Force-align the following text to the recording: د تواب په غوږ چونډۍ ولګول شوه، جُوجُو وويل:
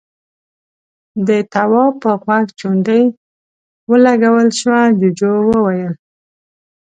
د 1.27 1.29
تواب 1.53 1.93
په 2.03 2.11
غوږ 2.21 2.45
چونډۍ 2.59 3.03
ولګول 3.91 4.49
شوه، 4.59 4.81
جُوجُو 4.99 5.33
وويل: 5.49 5.93